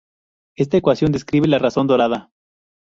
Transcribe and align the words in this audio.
Esta 0.55 0.77
ecuación 0.77 1.11
describe 1.11 1.47
la 1.47 1.59
razón 1.59 1.85
dorada. 1.85 2.31